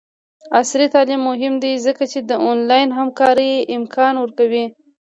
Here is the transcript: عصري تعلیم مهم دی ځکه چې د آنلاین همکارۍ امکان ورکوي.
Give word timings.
عصري 0.59 0.87
تعلیم 0.93 1.21
مهم 1.29 1.53
دی 1.63 1.73
ځکه 1.85 2.03
چې 2.11 2.19
د 2.29 2.31
آنلاین 2.49 2.89
همکارۍ 2.99 3.51
امکان 3.77 4.13
ورکوي. 4.19 4.65